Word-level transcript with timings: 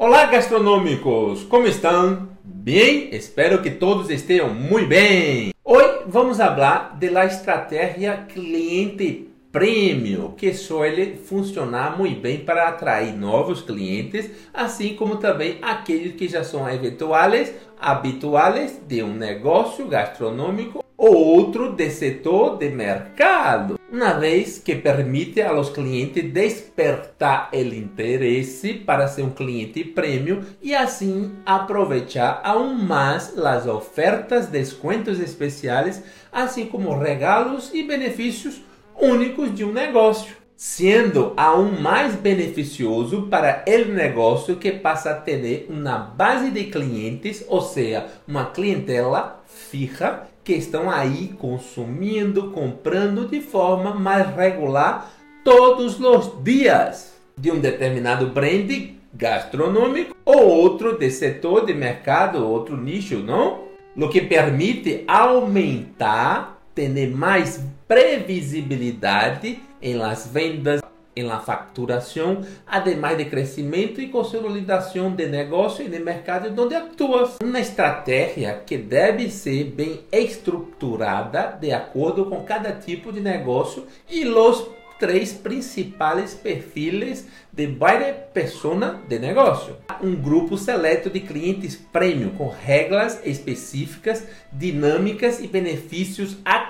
Olá, 0.00 0.26
gastronômicos! 0.26 1.42
Como 1.42 1.66
estão? 1.66 2.28
Bem? 2.44 3.12
Espero 3.12 3.60
que 3.60 3.68
todos 3.68 4.08
estejam 4.10 4.54
muito 4.54 4.86
bem! 4.86 5.52
Hoje 5.64 6.04
vamos 6.06 6.36
falar 6.36 6.96
da 6.96 7.26
estratégia 7.26 8.18
cliente 8.32 9.28
premium, 9.50 10.30
que 10.36 10.54
suele 10.54 11.16
funcionar 11.16 11.98
muito 11.98 12.20
bem 12.20 12.38
para 12.38 12.68
atrair 12.68 13.12
novos 13.12 13.60
clientes, 13.60 14.30
assim 14.54 14.94
como 14.94 15.16
também 15.16 15.58
aqueles 15.60 16.14
que 16.14 16.28
já 16.28 16.44
são 16.44 16.70
eventuais, 16.70 17.52
habituais 17.76 18.80
de 18.86 19.02
um 19.02 19.12
negócio 19.12 19.84
gastronômico 19.88 20.84
ou 20.98 21.14
outro 21.14 21.72
de 21.72 21.90
setor 21.90 22.58
de 22.58 22.70
mercado, 22.70 23.78
uma 23.90 24.14
vez 24.14 24.58
que 24.58 24.74
permite 24.74 25.40
a 25.40 25.52
los 25.52 25.70
clientes 25.70 26.32
despertar 26.32 27.50
o 27.52 27.56
interesse 27.56 28.74
para 28.74 29.06
ser 29.06 29.22
um 29.22 29.30
cliente 29.30 29.84
premium 29.84 30.40
e 30.60 30.74
assim 30.74 31.30
aproveitar 31.46 32.40
aún 32.42 32.74
mais 32.74 33.38
as 33.38 33.68
ofertas, 33.68 34.48
descontos 34.48 35.20
especiais, 35.20 36.02
assim 36.32 36.66
como 36.66 36.98
regalos 36.98 37.70
e 37.72 37.84
benefícios 37.84 38.60
únicos 39.00 39.54
de 39.54 39.64
um 39.64 39.72
negócio, 39.72 40.36
sendo 40.56 41.32
aún 41.36 41.80
mais 41.80 42.16
beneficioso 42.16 43.28
para 43.30 43.64
o 43.68 43.92
negócio 43.92 44.56
que 44.56 44.72
passa 44.72 45.12
a 45.12 45.14
ter 45.14 45.66
uma 45.70 45.96
base 45.96 46.50
de 46.50 46.64
clientes, 46.64 47.44
ou 47.46 47.60
seja, 47.60 48.06
uma 48.26 48.46
clientela 48.46 49.44
fija 49.46 50.26
que 50.48 50.54
estão 50.54 50.90
aí 50.90 51.34
consumindo, 51.38 52.50
comprando 52.52 53.28
de 53.28 53.38
forma 53.38 53.92
mais 53.92 54.34
regular 54.34 55.12
todos 55.44 56.00
os 56.00 56.42
dias 56.42 57.12
de 57.36 57.50
um 57.50 57.60
determinado 57.60 58.28
brand 58.28 58.70
gastronômico 59.12 60.16
ou 60.24 60.48
outro 60.48 60.98
de 60.98 61.10
setor 61.10 61.66
de 61.66 61.74
mercado, 61.74 62.48
outro 62.48 62.78
nicho, 62.78 63.18
não? 63.18 63.64
O 63.94 64.08
que 64.08 64.22
permite 64.22 65.04
aumentar, 65.06 66.62
ter 66.74 67.10
mais 67.10 67.62
previsibilidade 67.86 69.60
em 69.82 69.96
las 69.96 70.30
vendas 70.32 70.80
em 71.18 71.24
la 71.24 71.40
facturação, 71.40 72.42
además 72.66 73.18
de 73.18 73.24
crescimento 73.24 74.00
e 74.00 74.08
consolidação 74.08 75.10
de 75.14 75.26
negócio 75.26 75.84
e 75.84 75.88
de 75.88 75.98
mercado 75.98 76.54
onde 76.60 76.74
atuas. 76.74 77.38
Uma 77.42 77.60
estratégia 77.60 78.62
que 78.64 78.76
deve 78.76 79.30
ser 79.30 79.64
bem 79.64 80.00
estruturada 80.12 81.58
de 81.60 81.72
acordo 81.72 82.26
com 82.26 82.44
cada 82.44 82.72
tipo 82.72 83.12
de 83.12 83.20
negócio 83.20 83.86
e 84.08 84.24
os 84.24 84.78
três 84.98 85.32
principais 85.32 86.34
perfis 86.34 87.26
de 87.52 87.66
cada 87.66 88.12
persona 88.32 89.00
de 89.08 89.18
negócio. 89.18 89.76
Um 90.02 90.14
grupo 90.14 90.56
seleto 90.56 91.08
de 91.08 91.20
clientes 91.20 91.76
premium 91.76 92.30
com 92.30 92.48
regras 92.48 93.20
específicas, 93.24 94.24
dinâmicas 94.52 95.40
e 95.40 95.46
benefícios 95.46 96.36
atrativos 96.44 96.67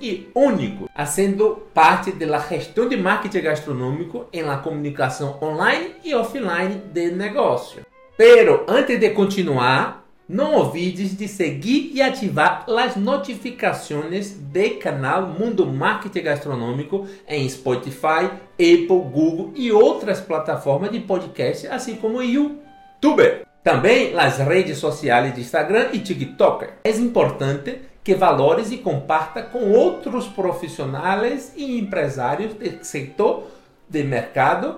e 0.00 0.28
únicos, 0.34 0.88
sendo 1.06 1.66
parte 1.72 2.12
da 2.12 2.38
gestão 2.38 2.88
de 2.88 2.96
marketing 2.96 3.40
gastronômico 3.40 4.26
em 4.32 4.42
la 4.42 4.58
comunicação 4.58 5.38
online 5.42 5.94
e 6.04 6.14
offline 6.14 6.82
de 6.92 7.10
negócio. 7.10 7.82
Pero 8.16 8.64
antes 8.68 8.98
de 8.98 9.10
continuar, 9.10 10.08
não 10.28 10.54
olvides 10.54 11.16
de 11.16 11.26
seguir 11.26 11.90
e 11.94 12.02
ativar 12.02 12.66
as 12.68 12.96
notificações 12.96 14.32
do 14.32 14.78
canal 14.78 15.26
Mundo 15.26 15.66
Marketing 15.66 16.22
Gastronômico 16.22 17.06
em 17.26 17.48
Spotify, 17.48 18.28
Apple, 18.52 18.86
Google 18.88 19.52
e 19.54 19.72
outras 19.72 20.20
plataformas 20.20 20.90
de 20.90 21.00
podcast, 21.00 21.66
assim 21.68 21.96
como 21.96 22.22
YouTube. 22.22 23.46
Também 23.64 24.12
nas 24.12 24.38
redes 24.38 24.78
sociais 24.78 25.34
de 25.34 25.40
Instagram 25.40 25.88
e 25.92 25.98
TikTok. 25.98 26.66
É 26.84 26.90
importante 26.90 27.78
que 28.08 28.14
valores 28.14 28.72
e 28.72 28.78
comparta 28.78 29.42
com 29.42 29.70
outros 29.70 30.26
profissionais 30.26 31.52
e 31.54 31.78
empresários 31.78 32.54
do 32.54 32.82
setor 32.82 33.48
de 33.86 34.02
mercado 34.02 34.76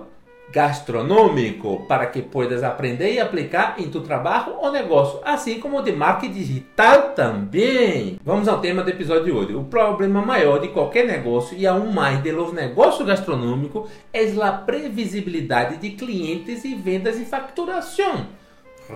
gastronômico 0.51 1.85
para 1.87 2.07
que 2.07 2.21
puedas 2.21 2.61
aprender 2.61 3.13
e 3.13 3.21
aplicar 3.21 3.75
em 3.77 3.89
tu 3.89 4.01
trabalho 4.01 4.55
ou 4.59 4.69
negócio, 4.69 5.21
assim 5.23 5.61
como 5.61 5.81
de 5.81 5.93
marketing 5.93 6.33
digital 6.33 7.11
também. 7.15 8.19
Vamos 8.21 8.49
ao 8.49 8.59
tema 8.59 8.83
do 8.83 8.89
episódio 8.89 9.23
de 9.23 9.31
hoje. 9.31 9.55
O 9.55 9.63
problema 9.63 10.21
maior 10.21 10.59
de 10.59 10.67
qualquer 10.67 11.07
negócio 11.07 11.57
e 11.57 11.65
aún 11.65 11.93
mais 11.93 12.21
de 12.21 12.33
los 12.33 12.51
negócios 12.51 13.07
gastronômicos 13.07 13.89
é 14.11 14.25
a 14.43 14.51
previsibilidade 14.51 15.77
de 15.77 15.91
clientes 15.91 16.65
e 16.65 16.75
vendas 16.75 17.17
e 17.17 17.23
facturação 17.23 18.27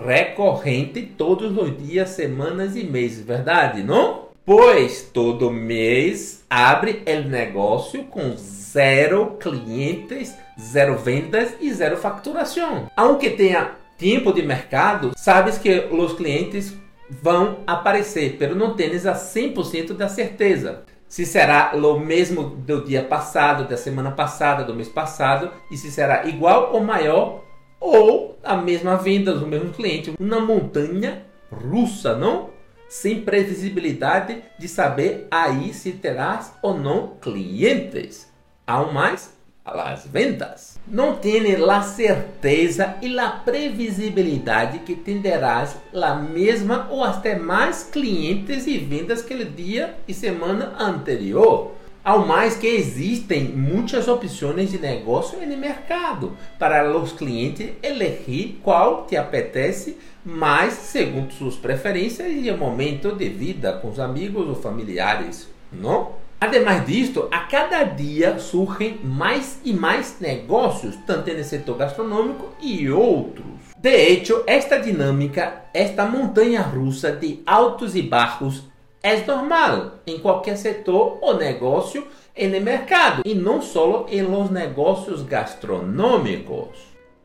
recorrente 0.04 1.00
todos 1.00 1.56
os 1.56 1.74
dias, 1.78 2.10
semanas 2.10 2.76
e 2.76 2.84
meses, 2.84 3.24
verdade, 3.24 3.82
não? 3.82 4.25
Pois 4.46 5.02
todo 5.02 5.50
mês 5.50 6.44
abre 6.48 7.02
o 7.04 7.28
negócio 7.28 8.04
com 8.04 8.36
zero 8.36 9.36
clientes, 9.40 10.32
zero 10.56 10.96
vendas 10.96 11.56
e 11.60 11.74
zero 11.74 11.96
facturação. 11.96 12.88
Aunque 12.96 13.30
tenha 13.30 13.72
tempo 13.98 14.32
de 14.32 14.42
mercado, 14.42 15.10
sabes 15.16 15.58
que 15.58 15.88
os 15.90 16.12
clientes 16.12 16.72
vão 17.10 17.58
aparecer, 17.66 18.36
pero 18.38 18.54
não 18.54 18.76
tens 18.76 19.04
a 19.04 19.14
100% 19.14 19.94
da 19.94 20.08
certeza. 20.08 20.84
Se 21.08 21.26
será 21.26 21.72
o 21.74 21.98
mesmo 21.98 22.44
do 22.44 22.84
dia 22.84 23.02
passado, 23.02 23.68
da 23.68 23.76
semana 23.76 24.12
passada, 24.12 24.62
do 24.62 24.76
mês 24.76 24.88
passado, 24.88 25.50
e 25.72 25.76
se 25.76 25.90
será 25.90 26.24
igual 26.24 26.72
ou 26.72 26.80
maior, 26.84 27.42
ou 27.80 28.38
a 28.44 28.56
mesma 28.56 28.96
venda 28.96 29.34
do 29.34 29.44
mesmo 29.44 29.72
cliente. 29.72 30.14
Uma 30.20 30.38
montanha 30.38 31.24
russa, 31.50 32.14
não? 32.14 32.54
Sem 32.88 33.22
previsibilidade 33.22 34.42
de 34.58 34.68
saber 34.68 35.26
aí 35.30 35.74
se 35.74 35.92
terás 35.92 36.52
ou 36.62 36.78
não 36.78 37.16
clientes 37.20 38.30
aún 38.66 38.92
mais 38.92 39.36
as 39.64 40.06
vendas. 40.06 40.78
Não 40.86 41.16
tem 41.16 41.54
a 41.56 41.82
certeza 41.82 42.96
e 43.02 43.18
a 43.18 43.30
previsibilidade 43.30 44.78
que 44.80 44.94
tenderás 44.94 45.76
a 45.92 46.14
mesma 46.14 46.86
ou 46.88 47.02
até 47.02 47.36
mais 47.36 47.82
clientes 47.82 48.66
e 48.66 48.78
vendas 48.78 49.22
que 49.22 49.34
o 49.34 49.44
dia 49.44 49.96
e 50.06 50.14
semana 50.14 50.74
anterior. 50.78 51.72
Ao 52.06 52.24
mais 52.24 52.54
que 52.54 52.68
existem 52.68 53.48
muitas 53.48 54.06
opções 54.06 54.70
de 54.70 54.78
negócio 54.78 55.44
no 55.44 55.56
mercado 55.56 56.36
para 56.56 56.96
os 56.96 57.10
clientes 57.10 57.70
elegir 57.82 58.60
qual 58.62 59.06
te 59.06 59.16
apetece 59.16 59.98
mais 60.24 60.74
segundo 60.74 61.32
suas 61.32 61.56
preferências 61.56 62.32
e 62.32 62.48
o 62.48 62.56
momento 62.56 63.12
de 63.16 63.28
vida 63.28 63.72
com 63.72 63.88
os 63.88 63.98
amigos 63.98 64.46
ou 64.46 64.54
familiares, 64.54 65.48
não? 65.72 66.12
Ademais 66.40 66.86
disto, 66.86 67.26
a 67.28 67.40
cada 67.40 67.82
dia 67.82 68.38
surgem 68.38 69.00
mais 69.02 69.58
e 69.64 69.72
mais 69.72 70.18
negócios, 70.20 70.94
tanto 71.08 71.34
no 71.34 71.42
setor 71.42 71.76
gastronômico 71.76 72.54
e 72.60 72.88
outros. 72.88 73.46
De 73.76 73.90
hecho, 73.90 74.44
esta 74.46 74.78
dinâmica, 74.78 75.64
esta 75.74 76.04
montanha 76.04 76.62
russa 76.62 77.10
de 77.10 77.42
altos 77.44 77.96
e 77.96 78.02
baixos, 78.02 78.62
é 79.06 79.24
normal 79.24 80.00
em 80.04 80.18
qualquer 80.18 80.56
setor 80.56 81.18
ou 81.20 81.36
negócio 81.36 82.08
no 82.36 82.60
mercado, 82.60 83.22
e 83.24 83.34
não 83.34 83.62
só 83.62 84.06
em 84.10 84.20
los 84.20 84.50
negócios 84.50 85.22
gastronômicos. 85.22 86.76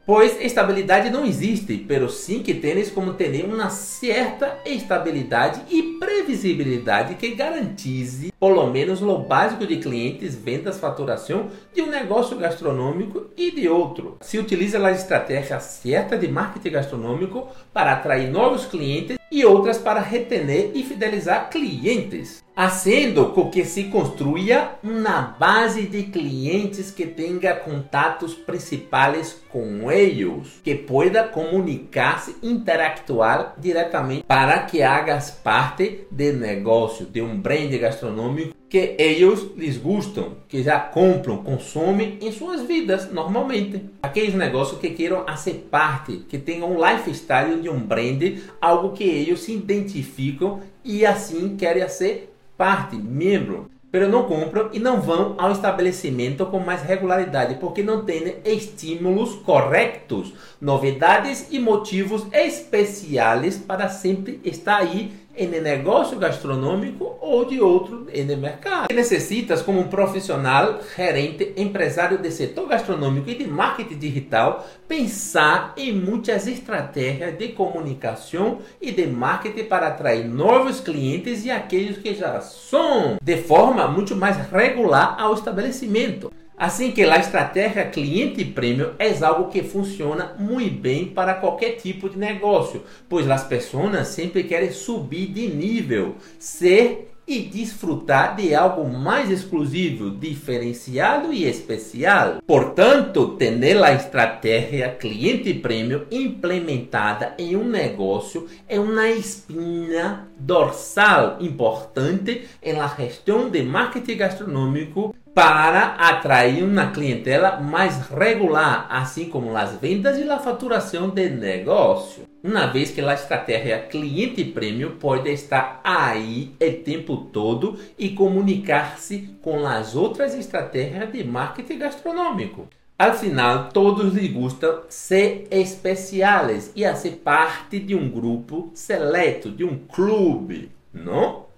Pois 0.05 0.39
estabilidade 0.39 1.09
não 1.09 1.25
existe, 1.25 1.83
pero 1.87 2.07
sim 2.07 2.43
que 2.43 2.53
tens 2.53 2.91
como 2.91 3.13
ter 3.13 3.43
uma 3.45 3.71
certa 3.71 4.59
estabilidade 4.63 5.61
e 5.69 5.97
previsibilidade 5.99 7.15
que 7.15 7.33
garantize, 7.33 8.30
pelo 8.41 8.65
menos, 8.65 9.03
o 9.03 9.17
básico 9.19 9.67
de 9.67 9.77
clientes, 9.77 10.33
vendas, 10.33 10.79
faturação 10.79 11.51
de 11.71 11.83
um 11.83 11.85
negócio 11.85 12.35
gastronômico 12.35 13.27
e 13.37 13.51
de 13.51 13.69
outro. 13.69 14.17
Se 14.21 14.39
utiliza 14.39 14.83
a 14.83 14.91
estratégia 14.91 15.59
certa 15.59 16.17
de 16.17 16.27
marketing 16.27 16.71
gastronômico 16.71 17.47
para 17.71 17.91
atrair 17.93 18.31
novos 18.31 18.65
clientes 18.65 19.19
e 19.31 19.45
outras 19.45 19.77
para 19.77 20.01
retener 20.01 20.71
e 20.73 20.83
fidelizar 20.83 21.49
clientes, 21.49 22.43
haciendo 22.53 23.27
com 23.27 23.49
que 23.49 23.63
se 23.63 23.85
construya 23.85 24.71
uma 24.83 25.21
base 25.21 25.83
de 25.83 26.03
clientes 26.03 26.91
que 26.91 27.05
tenha 27.05 27.55
contatos 27.55 28.33
principais 28.33 29.41
com 29.49 29.89
eles, 29.89 30.59
que 30.63 30.75
pueda 30.75 31.23
comunicar-se, 31.23 32.35
interactuar 32.43 33.55
diretamente 33.57 34.23
para 34.23 34.59
que 34.59 34.83
hagas 34.83 35.31
parte 35.31 36.05
do 36.11 36.33
negócio 36.33 37.05
de 37.05 37.21
um 37.21 37.39
brand 37.39 37.71
gastronômico 37.77 38.30
que 38.69 38.95
eles 38.97 39.47
lhes 39.57 39.77
gustam, 39.77 40.37
que 40.47 40.63
já 40.63 40.79
compram, 40.79 41.43
consomem 41.43 42.17
em 42.21 42.31
suas 42.31 42.61
vidas 42.61 43.11
normalmente. 43.11 43.83
Aqueles 44.01 44.33
negócios 44.33 44.79
que 44.79 44.91
queiram 44.91 45.25
fazer 45.25 45.67
parte, 45.69 46.25
que 46.29 46.37
tenham 46.37 46.71
um 46.71 46.77
lifestyle 46.83 47.61
de 47.61 47.69
um 47.69 47.79
brand, 47.79 48.37
algo 48.61 48.93
que 48.93 49.03
eles 49.03 49.41
se 49.41 49.53
identificam 49.53 50.61
e 50.85 51.05
assim 51.05 51.57
querem 51.57 51.87
ser 51.89 52.33
parte, 52.57 52.95
membro. 52.95 53.69
pero 53.91 54.07
não 54.07 54.23
compram 54.23 54.69
e 54.71 54.79
não 54.79 55.01
vão 55.01 55.35
ao 55.37 55.51
estabelecimento 55.51 56.45
com 56.45 56.59
mais 56.59 56.81
regularidade, 56.81 57.55
porque 57.55 57.83
não 57.83 58.05
têm 58.05 58.37
estímulos 58.45 59.35
corretos, 59.35 60.33
novidades 60.61 61.47
e 61.51 61.59
motivos 61.59 62.25
especiais 62.31 63.57
para 63.57 63.89
sempre 63.89 64.39
estar 64.45 64.77
aí 64.77 65.11
em 65.35 65.47
negócio 65.47 66.17
gastronômico 66.17 67.17
ou 67.21 67.45
de 67.45 67.59
outro 67.59 68.07
no 68.11 68.37
mercado. 68.37 68.87
Que 68.87 68.93
necessitas 68.93 69.61
como 69.61 69.79
um 69.79 69.87
profissional, 69.87 70.79
gerente, 70.95 71.53
empresário 71.57 72.17
de 72.17 72.31
setor 72.31 72.67
gastronômico 72.67 73.29
e 73.29 73.35
de 73.35 73.47
marketing 73.47 73.97
digital 73.97 74.67
pensar 74.87 75.73
em 75.77 75.93
muitas 75.93 76.47
estratégias 76.47 77.37
de 77.37 77.49
comunicação 77.49 78.59
e 78.81 78.91
de 78.91 79.07
marketing 79.07 79.63
para 79.65 79.87
atrair 79.87 80.27
novos 80.27 80.79
clientes 80.79 81.45
e 81.45 81.51
aqueles 81.51 81.97
que 81.97 82.13
já 82.13 82.41
são 82.41 83.17
de 83.21 83.37
forma 83.37 83.87
muito 83.87 84.15
mais 84.15 84.37
regular 84.49 85.15
ao 85.19 85.33
estabelecimento. 85.33 86.31
Assim 86.61 86.91
que 86.91 87.01
a 87.01 87.17
estratégia 87.17 87.83
cliente 87.85 88.45
prêmio 88.45 88.93
é 88.99 89.11
algo 89.25 89.49
que 89.49 89.63
funciona 89.63 90.35
muito 90.37 90.79
bem 90.79 91.07
para 91.07 91.33
qualquer 91.33 91.71
tipo 91.71 92.07
de 92.07 92.19
negócio, 92.19 92.83
pois 93.09 93.27
as 93.27 93.43
pessoas 93.43 94.09
sempre 94.09 94.43
querem 94.43 94.69
subir 94.69 95.25
de 95.25 95.47
nível, 95.47 96.17
ser 96.37 97.11
e 97.27 97.39
desfrutar 97.39 98.35
de 98.35 98.53
algo 98.53 98.87
mais 98.87 99.31
exclusivo, 99.31 100.11
diferenciado 100.11 101.33
e 101.33 101.45
especial. 101.49 102.43
Portanto, 102.45 103.29
ter 103.37 103.83
a 103.83 103.93
estratégia 103.93 104.89
cliente 104.89 105.55
prêmio 105.55 106.05
implementada 106.11 107.33
em 107.39 107.55
um 107.55 107.63
negócio 107.63 108.47
é 108.69 108.79
uma 108.79 109.09
espinha 109.09 110.27
dorsal 110.37 111.37
importante 111.41 112.47
la 112.71 112.87
gestão 112.95 113.49
de 113.49 113.63
marketing 113.63 114.17
gastronômico 114.17 115.15
para 115.33 115.95
atrair 115.95 116.63
uma 116.63 116.91
clientela 116.91 117.59
mais 117.59 118.07
regular, 118.09 118.87
assim 118.89 119.29
como 119.29 119.55
as 119.55 119.75
vendas 119.77 120.17
e 120.17 120.29
a 120.29 120.39
faturação 120.39 121.09
de 121.09 121.29
negócio. 121.29 122.23
Uma 122.43 122.67
vez 122.67 122.91
que 122.91 122.99
a 122.99 123.13
estratégia 123.13 123.79
cliente 123.79 124.43
prêmio 124.43 124.97
pode 124.99 125.29
estar 125.29 125.79
aí 125.83 126.53
o 126.59 126.83
tempo 126.83 127.17
todo 127.31 127.79
e 127.97 128.09
comunicar-se 128.09 129.29
com 129.41 129.65
as 129.65 129.95
outras 129.95 130.33
estratégias 130.33 131.11
de 131.11 131.23
marketing 131.23 131.77
gastronômico. 131.77 132.67
Al 132.99 133.13
final, 133.13 133.69
todos 133.69 134.13
lhes 134.13 134.31
gustam 134.31 134.81
ser 134.89 135.47
especiais 135.49 136.71
e 136.75 136.85
a 136.85 136.93
ser 136.93 137.21
parte 137.23 137.79
de 137.79 137.95
um 137.95 138.09
grupo 138.09 138.69
seleto, 138.75 139.49
de 139.49 139.63
um 139.63 139.77
clube, 139.87 140.71
não? 140.93 141.50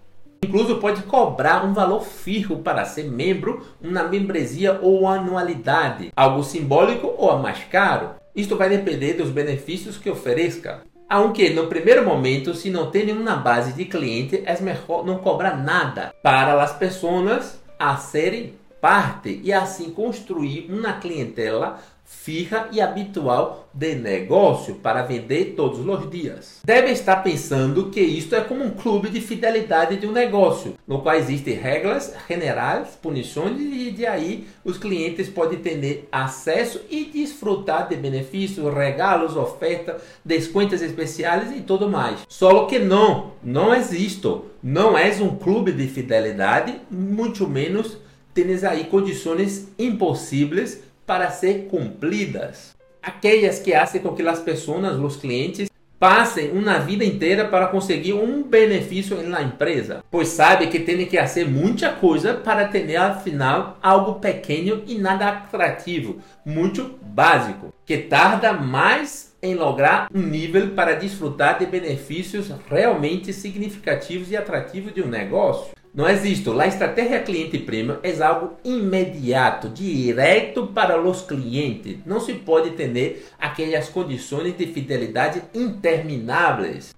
Incluso 0.44 0.75
pode 0.75 1.04
cobrar 1.04 1.63
um 1.63 1.74
valor 1.74 2.01
firme 2.01 2.57
para 2.57 2.84
ser 2.84 3.06
membro, 3.06 3.66
uma 3.81 4.04
membresia 4.04 4.78
ou 4.81 5.07
anualidade, 5.07 6.12
algo 6.13 6.44
simbólico 6.44 7.16
ou 7.18 7.38
mais 7.38 7.63
caro. 7.63 8.10
Isto 8.36 8.57
vai 8.57 8.68
depender 8.68 9.13
dos 9.13 9.30
benefícios 9.30 9.98
que 9.98 10.10
ofereça. 10.10 10.81
Aunque 11.10 11.50
no 11.51 11.68
primeiro 11.68 12.06
momento, 12.06 12.54
se 12.54 12.69
não 12.69 12.92
tem 12.92 13.06
nenhuma 13.06 13.38
base 13.38 13.72
de 13.72 13.86
cliente, 13.86 14.44
é 14.45 14.60
melhor 14.60 15.06
não 15.06 15.19
cobrar 15.19 15.56
nada 15.56 16.13
para 16.22 16.62
as 16.62 16.74
pessoas 16.74 17.57
a 17.80 17.95
serem 17.95 18.54
parte 18.81 19.40
e 19.42 19.54
assim 19.54 19.92
construir 19.92 20.69
uma 20.69 20.92
clientela 20.92 21.80
fija 22.21 22.69
e 22.71 22.80
habitual 22.80 23.69
de 23.74 23.95
negócio 23.95 24.75
para 24.75 25.01
vender 25.01 25.56
todos 25.57 25.80
os 25.80 26.10
dias. 26.10 26.60
Deve 26.63 26.92
estar 26.92 27.18
pensando 27.18 27.89
que 27.89 28.00
isto 28.00 28.36
é 28.36 28.42
como 28.42 28.63
um 28.63 28.69
clube 28.69 29.10
de 29.10 29.19
fidelidade 29.19 29.98
de 29.98 30.07
um 30.07 30.12
negócio, 30.12 30.75
no 30.88 31.01
qual 31.01 31.15
existem 31.15 31.56
regras 31.56 32.13
generais, 32.27 32.98
punições 33.01 33.60
e 33.60 33.92
de 33.92 34.06
aí 34.06 34.48
os 34.63 34.77
clientes 34.77 35.27
podem 35.27 35.60
ter 35.60 36.07
acesso 36.12 36.81
e 36.89 37.06
desfrutar 37.06 37.89
de 37.89 37.98
benefícios, 37.98 38.74
regalos, 38.74 39.36
ofertas, 39.36 40.01
descontos 40.24 40.81
especiais 40.81 41.51
e 41.56 41.62
tudo 41.62 41.89
mais. 41.89 42.19
Só 42.30 42.66
que 42.66 42.80
não, 42.80 43.31
não 43.44 43.74
existe. 43.74 44.13
Não 44.62 44.98
é 44.98 45.12
um 45.21 45.36
clube 45.36 45.74
de 45.74 45.88
fidelidade, 45.88 46.80
muito 46.89 47.45
menos 47.45 47.98
tens 48.33 48.63
aí 48.63 48.86
condições 48.86 49.68
impossíveis 49.77 50.81
para 51.05 51.29
ser 51.29 51.67
cumpridas. 51.69 52.75
Aquelas 53.01 53.59
que 53.59 53.71
fazem 53.71 54.01
com 54.01 54.15
que 54.15 54.27
as 54.27 54.39
pessoas, 54.39 54.97
os 54.97 55.17
clientes, 55.17 55.69
passem 56.03 56.51
uma 56.51 56.79
vida 56.79 57.05
inteira 57.05 57.45
para 57.45 57.67
conseguir 57.67 58.11
um 58.11 58.44
benefício 58.44 59.23
na 59.23 59.41
empresa, 59.41 60.03
pois 60.11 60.27
sabe 60.27 60.67
que 60.67 60.79
tem 60.79 61.05
que 61.05 61.17
fazer 61.17 61.47
muita 61.47 61.94
coisa 61.94 62.33
para 62.33 62.67
ter 62.67 62.94
afinal 62.97 63.77
algo 63.81 64.15
pequeno 64.15 64.83
e 64.85 64.97
nada 64.97 65.29
atrativo, 65.29 66.17
muito 66.45 67.00
básico, 67.01 67.73
que 67.85 67.97
tarda 67.97 68.51
mais 68.51 69.33
em 69.41 69.56
lograr 69.56 70.09
um 70.13 70.21
nível 70.21 70.71
para 70.71 70.94
desfrutar 70.94 71.59
de 71.59 71.65
benefícios 71.65 72.51
realmente 72.69 73.31
significativos 73.31 74.29
e 74.29 74.35
atrativos 74.35 74.94
de 74.94 75.01
um 75.01 75.07
negócio. 75.07 75.71
Não 75.94 76.10
existe. 76.10 76.50
A 76.50 76.66
estratégia 76.66 77.22
cliente 77.22 77.60
premium 77.60 77.98
é 78.01 78.24
algo 78.24 78.57
imediato, 78.63 79.69
direto 79.69 80.66
para 80.66 81.00
os 81.00 81.22
clientes. 81.22 82.00
Não 82.04 82.19
se 82.19 82.34
pode 82.34 82.72
ter 82.72 83.28
aquelas 83.40 83.90
condições 83.90 84.57
de 84.57 84.66
fidelidade 84.66 85.44
intermináveis 85.54 86.95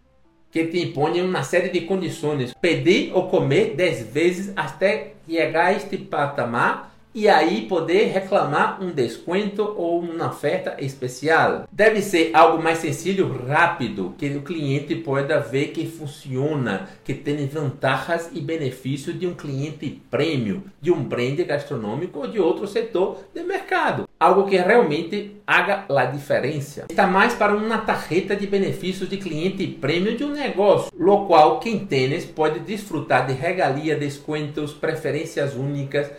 que 0.49 0.67
te 0.67 0.81
impõem 0.81 1.21
uma 1.21 1.43
série 1.43 1.67
de 1.67 1.81
condições. 1.81 2.53
Pedir 2.53 3.11
ou 3.13 3.27
comer 3.27 3.75
10 3.75 4.07
vezes 4.07 4.53
até 4.55 5.15
chegar 5.27 5.65
a 5.65 5.73
este 5.73 5.97
patamar 5.97 6.94
e 7.15 7.29
aí 7.29 7.61
poder 7.61 8.11
reclamar 8.11 8.83
um 8.83 8.91
desconto 8.91 9.73
ou 9.77 10.01
uma 10.01 10.27
oferta 10.27 10.75
especial. 10.79 11.63
Deve 11.71 12.01
ser 12.01 12.31
algo 12.33 12.61
mais 12.61 12.79
sencillo, 12.79 13.41
rápido, 13.47 14.13
que 14.17 14.27
o 14.35 14.41
cliente 14.41 14.95
possa 14.95 15.39
ver 15.39 15.67
que 15.67 15.87
funciona, 15.87 16.89
que 17.05 17.13
tem 17.13 17.47
vantagens 17.47 18.29
e 18.33 18.41
benefícios 18.41 19.17
de 19.17 19.25
um 19.25 19.33
cliente 19.33 20.01
prêmio, 20.11 20.63
de 20.81 20.91
um 20.91 21.01
brand 21.01 21.39
gastronômico 21.39 22.19
ou 22.19 22.27
de 22.27 22.37
outro 22.37 22.67
setor 22.67 23.19
de 23.33 23.43
mercado. 23.43 24.09
Algo 24.19 24.45
que 24.45 24.57
realmente 24.57 25.37
haga 25.47 25.85
a 25.87 26.05
diferença. 26.05 26.85
Está 26.89 27.07
mais 27.07 27.33
para 27.33 27.55
uma 27.55 27.77
tarjeta 27.77 28.35
de 28.35 28.45
benefícios 28.45 29.07
de 29.07 29.17
cliente 29.17 29.65
prêmio 29.67 30.17
de 30.17 30.23
um 30.25 30.31
negócio, 30.31 30.91
lo 30.97 31.27
qual 31.27 31.59
quem 31.59 31.85
tem 31.85 32.05
pode 32.35 32.59
desfrutar 32.59 33.25
de 33.25 33.33
regalia, 33.33 33.95
descontos, 33.95 34.73
preferências 34.73 35.55
únicas, 35.55 36.11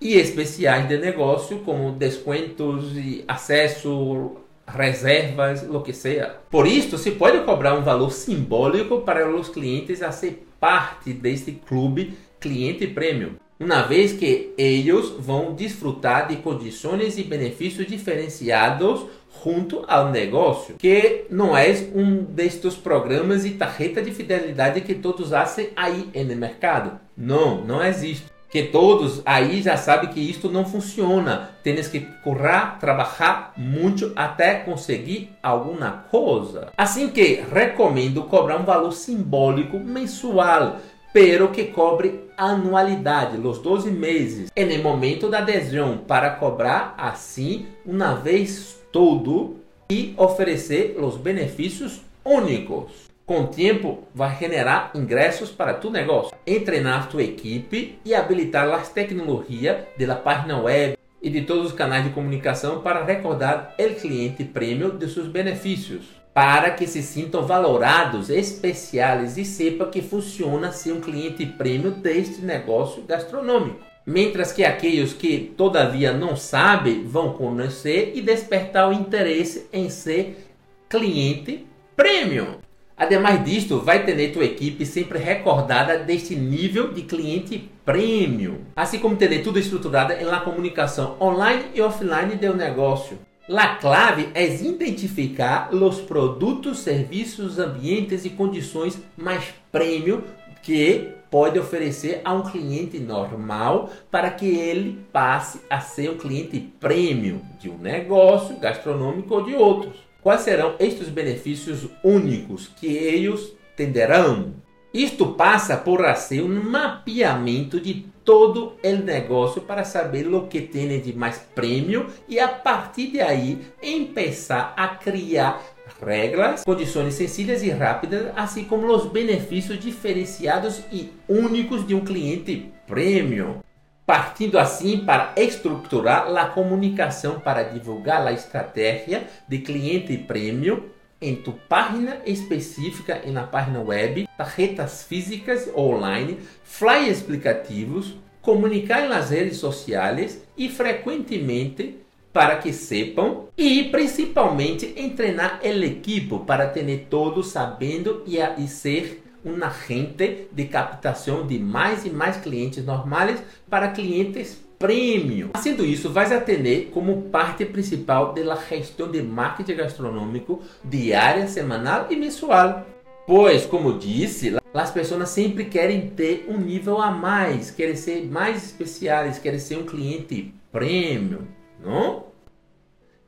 e 0.00 0.14
especiais 0.16 0.88
de 0.88 0.96
negócio, 0.98 1.58
como 1.60 1.92
descontos 1.92 2.96
e 2.96 3.24
acesso, 3.26 4.36
reservas, 4.66 5.66
o 5.68 5.80
que 5.80 5.92
seja. 5.92 6.36
Por 6.50 6.66
isso, 6.66 6.98
se 6.98 7.12
pode 7.12 7.40
cobrar 7.44 7.74
um 7.74 7.82
valor 7.82 8.12
simbólico 8.12 9.00
para 9.00 9.28
os 9.28 9.48
clientes 9.48 10.02
a 10.02 10.12
ser 10.12 10.46
parte 10.60 11.12
deste 11.12 11.52
clube 11.52 12.14
cliente 12.40 12.86
premium, 12.86 13.32
uma 13.58 13.82
vez 13.82 14.12
que 14.12 14.52
eles 14.56 15.08
vão 15.18 15.52
desfrutar 15.52 16.28
de 16.28 16.36
condições 16.36 17.18
e 17.18 17.24
benefícios 17.24 17.86
diferenciados 17.88 19.06
junto 19.42 19.84
ao 19.88 20.10
negócio, 20.10 20.76
que 20.76 21.24
não 21.28 21.56
é 21.56 21.70
um 21.94 22.22
destes 22.22 22.74
programas 22.74 23.44
e 23.44 23.50
tarjeta 23.50 24.00
de 24.00 24.12
fidelidade 24.12 24.80
que 24.80 24.94
todos 24.94 25.30
fazem 25.30 25.70
aí 25.74 26.08
no 26.14 26.36
mercado. 26.36 27.00
Não, 27.16 27.64
não 27.64 27.84
existe 27.84 28.26
que 28.50 28.62
todos 28.64 29.22
aí 29.26 29.60
já 29.60 29.76
sabem 29.76 30.10
que 30.10 30.20
isto 30.20 30.50
não 30.50 30.64
funciona. 30.64 31.50
Tens 31.62 31.88
que 31.88 32.00
correr, 32.22 32.78
trabalhar 32.80 33.52
muito 33.56 34.12
até 34.16 34.54
conseguir 34.54 35.30
alguma 35.42 36.04
coisa. 36.10 36.68
Assim 36.76 37.08
que 37.08 37.44
recomendo 37.52 38.24
cobrar 38.24 38.58
um 38.58 38.64
valor 38.64 38.92
simbólico 38.92 39.78
mensual, 39.78 40.78
pero 41.12 41.48
que 41.48 41.64
cobre 41.64 42.28
anualidade, 42.36 43.38
os 43.38 43.58
12 43.58 43.90
meses. 43.90 44.50
E 44.54 44.64
no 44.64 44.82
momento 44.82 45.28
da 45.28 45.38
adesão, 45.38 45.98
para 45.98 46.30
cobrar 46.30 46.94
assim 46.96 47.66
uma 47.84 48.14
vez 48.14 48.78
todo 48.92 49.56
e 49.90 50.14
oferecer 50.16 50.96
os 50.98 51.16
benefícios 51.16 52.00
únicos. 52.24 53.08
Com 53.28 53.42
o 53.42 53.46
tempo, 53.48 54.04
vai 54.14 54.38
generar 54.38 54.90
ingressos 54.94 55.50
para 55.50 55.74
tu 55.74 55.90
negócio, 55.90 56.34
treinar 56.64 57.10
tua 57.10 57.22
equipe 57.22 57.98
e 58.02 58.14
habilitar 58.14 58.66
as 58.70 58.88
tecnologias 58.88 59.84
da 59.98 60.16
página 60.16 60.58
web 60.58 60.96
e 61.20 61.28
de 61.28 61.42
todos 61.42 61.66
os 61.66 61.72
canais 61.72 62.04
de 62.04 62.10
comunicação 62.10 62.80
para 62.80 63.04
recordar 63.04 63.74
o 63.78 63.94
cliente 63.96 64.44
prêmio 64.44 64.92
de 64.92 65.10
seus 65.10 65.28
benefícios, 65.28 66.06
para 66.32 66.70
que 66.70 66.86
se 66.86 67.02
sintam 67.02 67.46
valorados, 67.46 68.30
especiais 68.30 69.36
e 69.36 69.44
sepa 69.44 69.84
que 69.88 70.00
funciona 70.00 70.72
ser 70.72 70.92
um 70.92 71.00
cliente 71.02 71.44
prêmio 71.44 71.90
deste 71.90 72.40
negócio 72.40 73.02
gastronômico. 73.02 73.80
Mientras 74.06 74.52
que 74.52 74.64
aqueles 74.64 75.12
que 75.12 75.52
todavia 75.54 76.14
não 76.14 76.34
sabem 76.34 77.04
vão 77.04 77.34
conhecer 77.34 78.12
e 78.14 78.22
despertar 78.22 78.88
o 78.88 78.92
interesse 78.94 79.68
em 79.70 79.90
ser 79.90 80.48
cliente 80.88 81.66
premium. 81.94 82.66
Ademais 82.98 83.44
disto, 83.44 83.78
vai 83.78 84.04
ter 84.04 84.32
tua 84.32 84.44
equipe 84.44 84.84
sempre 84.84 85.20
recordada 85.20 85.98
deste 85.98 86.34
nível 86.34 86.92
de 86.92 87.02
cliente 87.02 87.70
premium, 87.84 88.56
assim 88.74 88.98
como 88.98 89.14
ter 89.14 89.40
tudo 89.40 89.60
estruturado 89.60 90.12
em 90.14 90.24
la 90.24 90.40
comunicação 90.40 91.16
online 91.20 91.66
e 91.74 91.80
offline 91.80 92.34
do 92.34 92.56
negócio. 92.56 93.16
La 93.48 93.76
clave 93.76 94.28
é 94.34 94.44
identificar 94.44 95.72
os 95.72 96.00
produtos, 96.00 96.80
serviços, 96.80 97.60
ambientes 97.60 98.24
e 98.24 98.30
condições 98.30 99.00
mais 99.16 99.54
premium 99.70 100.22
que 100.60 101.08
pode 101.30 101.56
oferecer 101.56 102.20
a 102.24 102.34
um 102.34 102.42
cliente 102.42 102.98
normal 102.98 103.90
para 104.10 104.28
que 104.30 104.44
ele 104.44 104.98
passe 105.12 105.60
a 105.70 105.80
ser 105.80 106.10
um 106.10 106.18
cliente 106.18 106.58
premium 106.80 107.40
de 107.60 107.70
um 107.70 107.78
negócio 107.78 108.58
gastronômico 108.58 109.34
ou 109.34 109.44
de 109.44 109.54
outros. 109.54 110.07
Quais 110.22 110.40
serão 110.40 110.74
estes 110.80 111.08
benefícios 111.08 111.88
únicos 112.02 112.66
que 112.66 112.86
eles 112.86 113.52
tenderão? 113.76 114.54
Isto 114.92 115.34
passa 115.34 115.76
por 115.76 116.02
fazer 116.02 116.42
um 116.42 116.62
mapeamento 116.62 117.78
de 117.78 118.06
todo 118.24 118.72
o 118.82 118.96
negócio 118.96 119.62
para 119.62 119.84
saber 119.84 120.26
o 120.26 120.46
que 120.48 120.60
tem 120.60 121.00
de 121.00 121.12
mais 121.12 121.38
prêmio 121.54 122.08
e 122.28 122.40
a 122.40 122.48
partir 122.48 123.08
de 123.08 123.20
aí 123.20 123.60
começar 123.80 124.74
a 124.76 124.88
criar 124.88 125.62
regras, 126.04 126.64
condições 126.64 127.14
sencillas 127.14 127.62
e 127.62 127.70
rápidas, 127.70 128.32
assim 128.34 128.64
como 128.64 128.92
os 128.92 129.06
benefícios 129.06 129.78
diferenciados 129.78 130.80
e 130.90 131.12
únicos 131.28 131.86
de 131.86 131.94
um 131.94 132.04
cliente 132.04 132.70
premium 132.86 133.60
partindo 134.08 134.58
assim 134.58 135.04
para 135.04 135.34
estruturar 135.36 136.34
a 136.34 136.46
comunicação 136.46 137.40
para 137.40 137.62
divulgar 137.62 138.26
a 138.26 138.32
estratégia 138.32 139.28
de 139.46 139.58
cliente 139.58 140.16
premium 140.16 140.80
em 141.20 141.36
tu 141.36 141.52
página 141.68 142.16
específica 142.24 143.20
e 143.26 143.30
na 143.30 143.42
página 143.42 143.82
web, 143.82 144.26
tarjetas 144.34 145.02
físicas 145.02 145.68
online, 145.76 146.38
flyers 146.64 147.18
explicativos, 147.18 148.16
comunicar 148.40 149.06
nas 149.10 149.28
redes 149.28 149.58
sociais 149.58 150.42
e 150.56 150.70
frequentemente 150.70 151.98
para 152.32 152.56
que 152.56 152.72
sepam 152.72 153.48
e 153.58 153.90
principalmente 153.90 154.86
treinar 155.14 155.60
o 155.62 155.84
equipo 155.84 156.46
para 156.46 156.66
ter 156.66 157.08
todos 157.10 157.48
sabendo 157.48 158.22
e, 158.26 158.38
e 158.38 158.68
ser 158.68 159.27
um 159.48 159.64
agente 159.64 160.48
de 160.52 160.64
captação 160.66 161.46
de 161.46 161.58
mais 161.58 162.04
e 162.04 162.10
mais 162.10 162.36
clientes 162.36 162.84
normais 162.84 163.42
para 163.68 163.88
clientes 163.88 164.58
premium. 164.78 165.50
Sendo 165.56 165.84
isso, 165.84 166.10
vai 166.10 166.32
atender 166.32 166.90
como 166.92 167.22
parte 167.22 167.64
principal 167.64 168.32
da 168.32 168.56
gestão 168.56 169.10
de 169.10 169.22
marketing 169.22 169.74
gastronômico 169.74 170.62
diária, 170.84 171.48
semanal 171.48 172.06
e 172.10 172.16
mensual. 172.16 172.86
Pois, 173.26 173.66
como 173.66 173.98
disse, 173.98 174.56
as 174.72 174.90
pessoas 174.90 175.28
sempre 175.28 175.64
querem 175.64 176.08
ter 176.10 176.46
um 176.48 176.56
nível 176.56 176.98
a 176.98 177.10
mais, 177.10 177.70
querem 177.70 177.96
ser 177.96 178.24
mais 178.24 178.64
especiais, 178.64 179.38
querem 179.38 179.58
ser 179.58 179.76
um 179.76 179.84
cliente 179.84 180.54
premium, 180.72 181.42
não? 181.84 182.27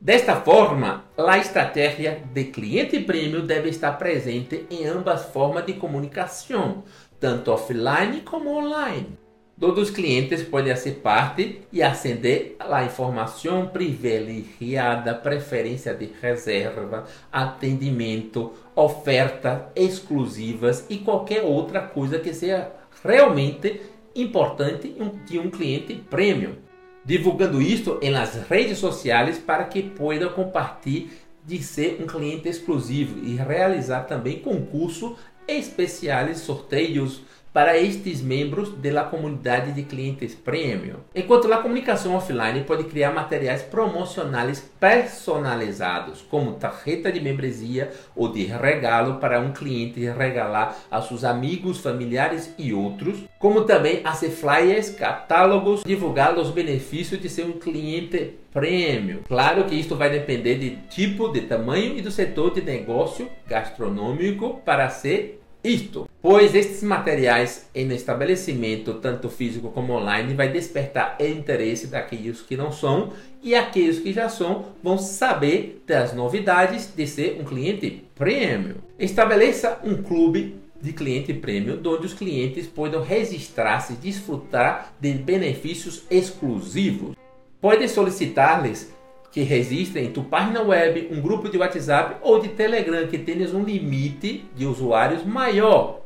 Desta 0.00 0.36
forma, 0.36 1.04
a 1.18 1.36
estratégia 1.36 2.22
de 2.32 2.44
cliente 2.44 2.98
premium 3.00 3.44
deve 3.44 3.68
estar 3.68 3.92
presente 3.98 4.64
em 4.70 4.86
ambas 4.86 5.26
formas 5.26 5.66
de 5.66 5.74
comunicação, 5.74 6.84
tanto 7.20 7.52
offline 7.52 8.22
como 8.22 8.48
online. 8.48 9.18
Todos 9.60 9.90
os 9.90 9.94
clientes 9.94 10.42
podem 10.42 10.74
ser 10.74 11.02
parte 11.02 11.60
e 11.70 11.82
acender 11.82 12.56
a 12.58 12.82
informação 12.82 13.66
privilegiada, 13.66 15.14
preferência 15.14 15.92
de 15.92 16.10
reserva, 16.18 17.04
atendimento, 17.30 18.54
ofertas 18.74 19.64
exclusivas 19.76 20.86
e 20.88 20.96
qualquer 20.96 21.42
outra 21.42 21.82
coisa 21.82 22.18
que 22.18 22.32
seja 22.32 22.72
realmente 23.04 23.82
importante 24.16 24.96
de 25.26 25.38
um 25.38 25.50
cliente 25.50 25.94
premium 26.08 26.69
divulgando 27.04 27.60
isto 27.60 27.98
em 28.02 28.10
las 28.10 28.34
redes 28.48 28.78
sociais 28.78 29.38
para 29.38 29.64
que 29.64 29.82
pueda 29.82 30.28
compartilhar 30.28 31.08
de 31.44 31.62
ser 31.62 32.00
um 32.00 32.06
cliente 32.06 32.48
exclusivo 32.48 33.18
e 33.24 33.34
realizar 33.34 34.02
também 34.02 34.38
concursos 34.38 35.16
especiais, 35.46 36.38
sorteios 36.38 37.22
para 37.52 37.76
estes 37.76 38.22
membros 38.22 38.72
da 38.76 39.04
comunidade 39.04 39.72
de 39.72 39.82
clientes 39.82 40.34
premium. 40.34 40.96
Enquanto 41.14 41.52
a 41.52 41.58
comunicação 41.58 42.14
offline 42.14 42.64
pode 42.64 42.84
criar 42.84 43.12
materiais 43.12 43.62
promocionais 43.62 44.60
personalizados, 44.78 46.22
como 46.22 46.52
tarjeta 46.52 47.10
de 47.10 47.20
membresia 47.20 47.90
ou 48.14 48.30
de 48.30 48.44
regalo 48.44 49.16
para 49.16 49.40
um 49.40 49.52
cliente 49.52 50.00
regalar 50.06 50.76
a 50.90 51.02
seus 51.02 51.24
amigos, 51.24 51.78
familiares 51.78 52.54
e 52.56 52.72
outros, 52.72 53.24
como 53.38 53.62
também 53.62 54.02
fazer 54.02 54.30
flyers, 54.30 54.90
catálogos, 54.90 55.82
divulgar 55.82 56.38
os 56.38 56.50
benefícios 56.50 57.20
de 57.20 57.28
ser 57.28 57.44
um 57.44 57.52
cliente 57.52 58.34
premium. 58.52 59.20
Claro 59.26 59.64
que 59.64 59.74
isto 59.74 59.96
vai 59.96 60.10
depender 60.10 60.56
de 60.56 60.76
tipo, 60.88 61.28
de 61.28 61.42
tamanho 61.42 61.96
e 61.96 62.02
do 62.02 62.10
setor 62.10 62.52
de 62.52 62.60
negócio 62.62 63.28
gastronômico 63.46 64.60
para 64.64 64.88
ser 64.88 65.39
isto, 65.62 66.08
pois 66.22 66.54
estes 66.54 66.82
materiais 66.82 67.68
em 67.74 67.88
estabelecimento, 67.92 68.94
tanto 68.94 69.28
físico 69.28 69.70
como 69.70 69.92
online, 69.92 70.32
vai 70.32 70.50
despertar 70.50 71.18
interesse 71.20 71.86
daqueles 71.86 72.40
que 72.40 72.56
não 72.56 72.72
são 72.72 73.12
e 73.42 73.54
aqueles 73.54 73.98
que 73.98 74.12
já 74.12 74.28
são 74.28 74.66
vão 74.82 74.96
saber 74.96 75.82
das 75.86 76.14
novidades 76.14 76.90
de 76.94 77.06
ser 77.06 77.38
um 77.38 77.44
cliente 77.44 78.04
premium. 78.14 78.76
Estabeleça 78.98 79.78
um 79.84 80.02
clube 80.02 80.56
de 80.80 80.94
cliente 80.94 81.34
premium, 81.34 81.78
onde 81.84 82.06
os 82.06 82.14
clientes 82.14 82.66
podem 82.66 83.02
registrar-se 83.02 83.92
e 83.92 83.96
desfrutar 83.96 84.94
de 84.98 85.12
benefícios 85.12 86.04
exclusivos. 86.10 87.14
Pode 87.60 87.86
solicitar-lhes 87.86 88.90
que 89.30 89.42
registrem 89.42 90.06
em 90.06 90.12
tu 90.12 90.24
página 90.24 90.62
web, 90.62 91.08
um 91.12 91.20
grupo 91.20 91.48
de 91.48 91.56
WhatsApp 91.56 92.16
ou 92.22 92.40
de 92.40 92.48
Telegram 92.48 93.06
que 93.06 93.18
tenhas 93.18 93.54
um 93.54 93.62
limite 93.62 94.44
de 94.56 94.66
usuários 94.66 95.24
maior. 95.24 96.00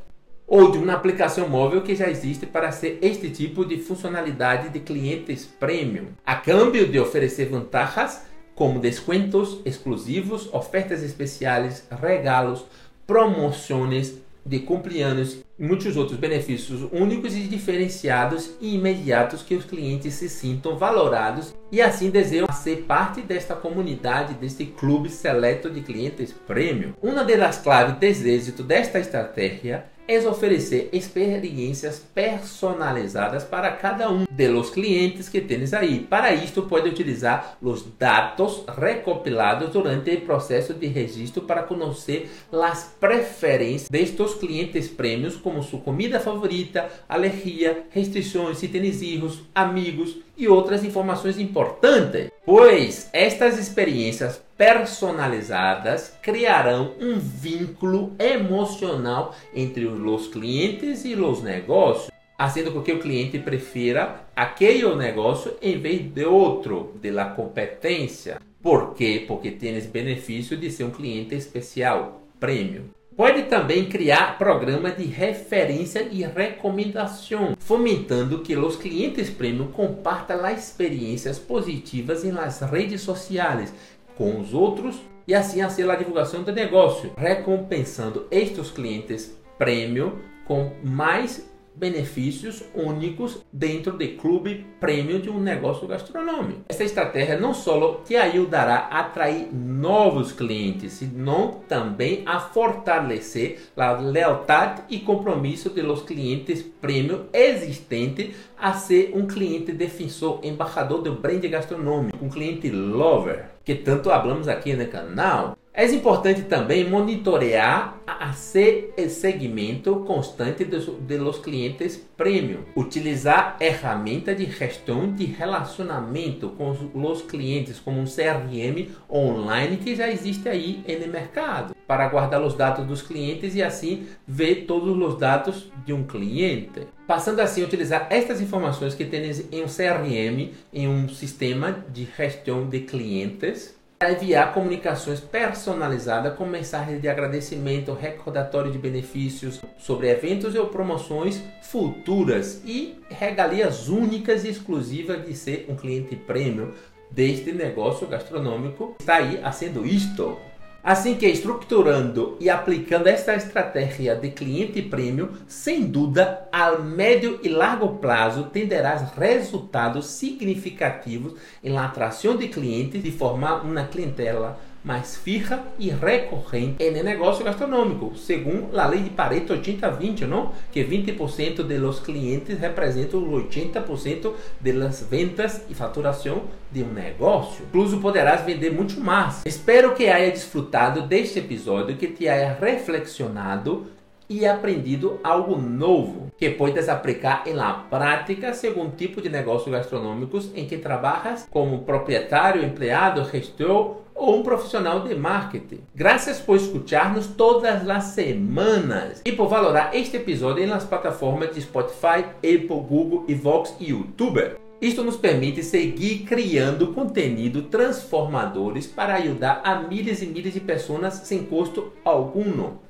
Ou 0.47 0.71
de 0.71 0.77
uma 0.77 0.93
aplicação 0.93 1.49
móvel 1.49 1.81
que 1.81 1.97
já 1.97 2.09
existe 2.11 2.45
para 2.45 2.71
ser 2.71 2.99
este 3.01 3.31
tipo 3.31 3.65
de 3.65 3.79
funcionalidade 3.79 4.69
de 4.69 4.79
clientes 4.79 5.47
premium, 5.47 6.09
a 6.25 6.37
câmbio 6.37 6.87
de 6.87 7.01
oferecer 7.01 7.47
vantagens 7.47 8.23
como 8.55 8.79
descontos 8.79 9.61
exclusivos, 9.65 10.53
ofertas 10.53 11.03
especiais, 11.03 11.89
regalos, 11.91 12.67
promoções 13.07 14.15
de 14.45 14.59
cumpleaños 14.61 15.39
e 15.59 15.65
muitos 15.65 15.97
outros 15.97 16.19
benefícios 16.19 16.89
únicos 16.93 17.35
e 17.35 17.41
diferenciados 17.41 18.51
e 18.61 18.75
imediatos 18.75 19.43
que 19.43 19.55
os 19.55 19.65
clientes 19.65 20.15
se 20.15 20.29
sintam 20.29 20.77
valorados 20.77 21.55
e 21.71 21.81
assim 21.81 22.11
desejam 22.11 22.53
ser 22.53 22.83
parte 22.83 23.23
desta 23.23 23.55
comunidade, 23.55 24.35
deste 24.35 24.67
clube 24.67 25.09
seleto 25.09 25.71
de 25.71 25.81
clientes 25.81 26.35
premium. 26.47 26.93
Uma 27.03 27.25
das 27.25 27.59
claves 27.59 27.99
de 27.99 28.29
êxito 28.29 28.63
desta 28.63 28.99
estratégia 28.99 29.87
é 30.07 30.19
oferecer 30.29 30.89
experiências 30.93 32.05
personalizadas 32.15 33.45
para 33.45 33.71
cada 33.73 34.11
um 34.11 34.25
dos 34.25 34.71
clientes 34.71 35.29
que 35.29 35.41
tens 35.41 35.73
aí. 35.73 36.01
Para 36.01 36.33
isto, 36.35 36.63
pode 36.63 36.89
utilizar 36.89 37.57
os 37.63 37.85
dados 37.99 38.65
recopilados 38.77 39.71
durante 39.71 40.11
o 40.11 40.21
processo 40.23 40.75
de 40.75 40.87
registro 40.87 41.43
para 41.43 41.63
conhecer 41.63 42.31
as 42.53 42.95
preferências 43.01 43.89
destes 43.89 44.35
clientes 44.35 44.89
prêmios, 44.89 45.37
como 45.37 45.63
sua 45.63 45.81
comida 45.81 46.21
favorita, 46.21 46.89
alergia, 47.09 47.85
restrições, 47.91 48.59
se 48.59 48.69
tens 48.69 49.03
erros, 49.03 49.43
amigos 49.55 50.19
e 50.37 50.49
outras 50.49 50.85
informações 50.85 51.39
importantes, 51.39 52.31
pois 52.45 53.09
estas 53.13 53.59
experiências 53.59 54.41
personalizadas 54.57 56.17
criarão 56.23 56.95
um 57.01 57.19
vínculo 57.19 58.15
emocional 58.19 59.35
entre 59.55 59.87
os 59.87 60.29
clientes 60.29 61.05
e 61.05 61.15
os 61.15 61.43
negócios, 61.43 62.11
fazendo 62.39 62.73
com 62.73 62.83
que 62.83 62.93
o 62.93 63.01
cliente 63.01 63.39
prefira 63.39 64.27
aquele 64.35 64.95
negócio 64.95 65.55
em 65.61 65.79
vez 65.79 66.03
de 66.03 66.25
outro, 66.25 66.95
de 67.01 67.11
la 67.11 67.27
competência. 67.27 68.39
Por 68.63 68.95
quê? 68.95 69.25
Porque 69.27 69.57
esse 69.61 69.89
benefício 69.89 70.57
de 70.57 70.71
ser 70.71 70.85
um 70.85 70.91
cliente 70.91 71.35
especial, 71.35 72.23
premium. 72.41 72.85
Pode 73.17 73.45
também 73.45 73.85
criar 73.85 74.39
programa 74.39 74.91
de 74.91 75.05
referência 75.05 76.03
e 76.11 76.25
recomendação, 76.25 77.55
fomentando 77.61 78.41
que 78.41 78.57
os 78.57 78.75
clientes 78.75 79.31
premium 79.31 79.69
compartam 79.69 80.45
as 80.45 80.65
experiências 80.65 81.39
positivas 81.39 82.25
nas 82.25 82.61
redes 82.61 83.03
sociais 83.03 83.73
com 84.17 84.41
os 84.41 84.55
outros 84.55 85.01
e 85.27 85.35
assim 85.35 85.63
fazer 85.63 85.89
a 85.91 85.97
divulgação 85.97 86.43
do 86.43 86.53
negócio, 86.53 87.13
recompensando 87.17 88.27
estes 88.31 88.71
clientes 88.71 89.39
premium 89.59 90.13
com 90.47 90.73
mais 90.83 91.53
benefícios 91.75 92.63
únicos 92.75 93.45
dentro 93.53 93.99
do 93.99 94.09
clube 94.17 94.65
prêmio 94.79 95.21
de 95.21 95.29
um 95.29 95.41
negócio 95.41 95.89
gastronômico. 95.89 96.61
Esta 96.69 96.85
estratégia 96.85 97.39
não 97.39 97.53
só 97.53 97.95
te 98.05 98.15
ajudará 98.15 98.89
a 98.91 99.01
atrair 99.01 99.49
novos 99.53 100.31
clientes, 100.33 100.93
senão 100.93 101.63
também 101.69 102.23
a 102.27 102.39
fortalecer 102.39 103.61
a 103.77 103.93
lealdade 103.93 104.83
e 104.89 105.01
compromisso 105.01 105.71
dos 105.71 106.03
clientes 106.03 106.63
prêmio 106.63 107.27
existentes 107.33 108.37
a 108.57 108.75
ser 108.75 109.13
um 109.15 109.27
cliente 109.27 109.73
defensor, 109.73 110.41
embaixador 110.43 111.03
do 111.03 111.13
brand 111.15 111.43
gastronômico, 111.45 112.25
um 112.25 112.29
cliente 112.29 112.71
lover, 112.71 113.54
que 113.65 113.75
tanto 113.75 114.11
falamos 114.11 114.49
aqui 114.49 114.75
no 114.75 114.87
canal. 114.87 115.57
É 115.77 115.85
importante 115.87 116.43
também 116.43 116.89
monitorear 116.89 117.99
a 118.07 118.33
segmento 118.33 120.05
constante 120.07 120.65
dos, 120.65 120.87
los 120.87 121.39
clientes 121.39 121.97
premium. 122.17 122.61
Utilizar 122.77 123.57
ferramenta 123.59 124.33
de 124.37 124.47
gestão 124.47 125.13
de 125.13 125.25
relacionamento 125.25 126.51
com 126.51 126.71
os 126.71 127.23
clientes, 127.23 127.81
como 127.81 128.01
um 128.01 128.05
CRM 128.05 128.89
online 129.11 129.79
que 129.79 129.97
já 129.97 130.09
existe 130.09 130.49
aí 130.49 130.85
no 131.05 131.13
mercado, 131.13 131.74
para 131.87 132.09
guardar 132.09 132.43
os 132.43 132.55
dados 132.55 132.87
dos 132.87 133.03
clientes 133.03 133.55
e 133.55 133.63
assim 133.63 134.07
ver 134.27 134.65
todos 134.67 134.97
os 134.97 135.19
dados 135.19 135.71
de 135.85 135.93
um 135.93 136.05
cliente. 136.05 136.87
Passando 137.07 137.41
assim 137.41 137.63
a 137.63 137.67
utilizar 137.67 138.07
estas 138.11 138.41
informações 138.41 138.95
que 138.95 139.05
tem 139.05 139.31
em 139.53 139.63
um 139.63 139.67
CRM, 139.67 140.53
em 140.73 140.89
um 140.89 141.09
sistema 141.09 141.85
de 141.93 142.07
gestão 142.17 142.69
de 142.69 142.81
clientes 142.81 143.75
enviar 144.11 144.53
comunicações 144.53 145.21
personalizadas 145.21 146.35
com 146.37 146.45
mensagens 146.45 147.01
de 147.01 147.09
agradecimento, 147.09 147.93
recordatório 147.93 148.71
de 148.71 148.79
benefícios 148.79 149.61
sobre 149.79 150.11
eventos 150.11 150.55
ou 150.55 150.67
promoções 150.67 151.43
futuras 151.63 152.63
e 152.65 152.99
regalias 153.09 153.89
únicas 153.89 154.45
e 154.45 154.49
exclusivas 154.49 155.25
de 155.25 155.35
ser 155.35 155.67
um 155.69 155.77
cliente 155.77 156.17
premium 156.17 156.73
deste 157.11 157.53
negócio 157.53 158.07
gastronômico. 158.07 158.97
Está 158.99 159.17
aí 159.17 159.41
sendo 159.53 159.87
isto. 159.87 160.37
Assim 160.85 161.15
que 161.15 161.27
estruturando 161.27 162.37
e 162.39 162.51
aplicando 162.51 163.07
esta 163.07 163.35
estratégia 163.35 164.15
de 164.15 164.29
cliente 164.29 164.83
premium, 164.83 165.31
sem 165.49 165.87
dúvida, 165.87 166.47
a 166.53 166.73
médio 166.73 167.41
e 167.43 167.49
largo 167.49 167.97
prazo 167.97 168.51
tenderás 168.53 169.11
resultados 169.17 170.05
significativos 170.05 171.41
em 171.63 171.79
atração 171.79 172.37
de 172.37 172.49
clientes 172.49 173.03
de 173.03 173.11
formar 173.11 173.65
uma 173.65 173.85
clientela 173.85 174.61
mais 174.85 175.17
fija 175.17 175.63
e 175.79 175.89
recorrente 175.89 176.91
no 176.91 177.03
negócio 177.03 177.43
gastronômico, 177.43 178.15
segundo 178.17 178.79
a 178.79 178.87
lei 178.87 179.01
de 179.01 179.11
Pareto 179.11 179.55
80-20, 179.55 180.27
não? 180.27 180.53
que 180.71 180.85
20% 180.85 181.63
dos 181.63 182.01
clientes 182.01 182.59
representam 182.59 183.21
80% 183.27 184.33
das 184.61 185.03
vendas 185.11 185.63
e 185.71 185.75
faturação 185.75 186.43
de 186.71 186.83
um 186.83 186.93
negócio. 186.93 187.65
Incluso 187.69 187.99
poderás 187.99 188.45
vender 188.45 188.71
muito 188.71 189.01
mais. 189.01 189.43
Espero 189.47 189.95
que 189.95 190.09
haya 190.09 190.31
desfrutado 190.31 191.03
deste 191.03 191.39
episódio, 191.39 191.97
que 191.97 192.09
te 192.09 192.29
haya 192.29 192.57
reflexionado 192.61 193.87
e 194.29 194.47
aprendido 194.47 195.21
algo 195.23 195.57
novo 195.57 196.33
que 196.37 196.51
podes 196.51 196.89
aplicar 196.89 197.45
em 197.47 197.55
prática 197.89 198.53
segundo 198.53 198.97
tipo 198.97 199.21
de 199.21 199.29
negócios 199.29 199.75
gastronômicos 199.75 200.51
em 200.55 200.67
que 200.67 200.79
trabalhas 200.79 201.47
como 201.51 201.83
proprietário, 201.83 202.65
empregado, 202.65 203.29
gestor 203.31 204.05
ou 204.15 204.39
um 204.39 204.43
profissional 204.43 205.01
de 205.01 205.15
marketing. 205.15 205.81
Graças 205.95 206.39
por 206.39 206.57
escutar-nos 206.57 207.27
todas 207.27 207.89
as 207.89 208.05
semanas 208.05 209.21
e 209.25 209.33
por 209.33 209.49
valorar 209.49 209.95
este 209.95 210.17
episódio 210.17 210.67
nas 210.67 210.85
plataformas 210.85 211.55
de 211.55 211.61
Spotify, 211.61 212.25
Apple, 212.37 212.67
Google, 212.69 213.25
Vox 213.35 213.75
e 213.81 213.91
YouTube. 213.91 214.57
Isto 214.81 215.03
nos 215.03 215.17
permite 215.17 215.63
seguir 215.63 216.25
criando 216.25 216.93
conteúdo 216.93 217.63
transformadores 217.63 218.87
para 218.87 219.15
ajudar 219.15 219.63
a 219.65 219.77
milhares 219.77 220.21
e 220.21 220.27
milhares 220.27 220.55
de 220.55 220.61
pessoas 220.61 221.15
sem 221.15 221.45
custo 221.45 221.93
algum. 222.05 222.84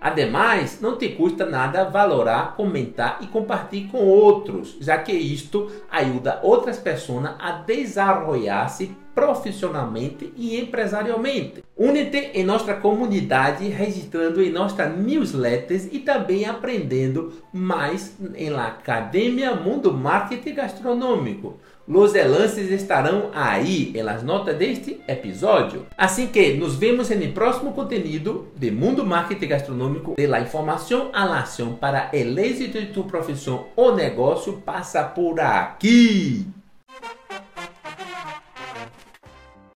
Ademais, 0.00 0.80
não 0.80 0.96
te 0.96 1.10
custa 1.10 1.44
nada 1.44 1.84
valorar, 1.84 2.56
comentar 2.56 3.18
e 3.20 3.26
compartilhar 3.26 3.90
com 3.90 3.98
outros, 3.98 4.76
já 4.80 4.96
que 4.96 5.12
isto 5.12 5.70
ajuda 5.90 6.40
outras 6.42 6.78
pessoas 6.78 7.34
a 7.38 7.52
desenvolver-se 7.52 8.96
profissionalmente 9.14 10.32
e 10.36 10.58
empresarialmente. 10.58 11.62
Únete 11.76 12.30
em 12.34 12.44
nossa 12.44 12.74
comunidade 12.74 13.68
registrando 13.68 14.42
em 14.42 14.50
nossas 14.50 14.96
newsletters 14.96 15.88
e 15.92 15.98
também 15.98 16.46
aprendendo 16.46 17.32
mais 17.52 18.16
em 18.34 18.48
la 18.48 18.68
Academia 18.68 19.54
Mundo 19.54 19.92
Marketing 19.92 20.54
Gastronômico. 20.54 21.58
Os 21.92 22.14
enlaces 22.14 22.70
estarão 22.70 23.30
aí 23.34 23.92
nas 24.04 24.22
notas 24.22 24.56
deste 24.56 25.00
episódio. 25.08 25.86
Assim 25.98 26.28
que 26.28 26.52
nos 26.54 26.76
vemos 26.76 27.10
no 27.10 27.32
próximo 27.32 27.72
conteúdo 27.72 28.46
de 28.56 28.70
Mundo 28.70 29.04
Marketing 29.04 29.48
Gastronômico, 29.48 30.14
de 30.16 30.24
la 30.24 30.40
informação 30.40 31.10
à 31.12 31.24
ação 31.40 31.74
para 31.74 32.08
êxito 32.14 32.80
de 32.80 32.86
tu 32.92 33.02
profissão 33.02 33.66
ou 33.74 33.96
negócio 33.96 34.62
passa 34.64 35.02
por 35.02 35.40
aqui. 35.40 36.46